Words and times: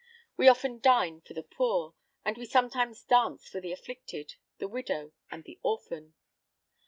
We 0.35 0.47
often 0.47 0.79
dine 0.79 1.21
for 1.21 1.35
the 1.35 1.43
poor, 1.43 1.93
and 2.25 2.35
we 2.35 2.47
sometimes 2.47 3.03
dance 3.03 3.47
for 3.47 3.61
the 3.61 3.71
afflicted, 3.71 4.33
the 4.57 4.67
widow, 4.67 5.11
and 5.29 5.43
the 5.43 5.59
orphan. 5.61 6.15